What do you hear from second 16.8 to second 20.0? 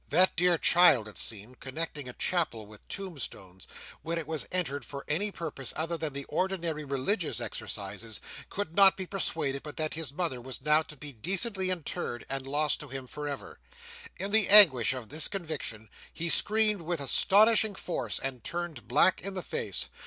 with astonishing force, and turned black in the face.